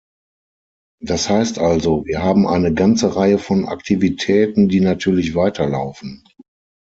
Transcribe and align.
Das 1.03 1.29
heißt 1.29 1.59
also, 1.59 2.03
wir 2.07 2.23
haben 2.23 2.47
eine 2.47 2.73
ganze 2.73 3.15
Reihe 3.15 3.37
von 3.37 3.65
Aktivitäten, 3.65 4.67
die 4.67 4.79
natürlich 4.79 5.35
weiterlaufen. 5.35 6.23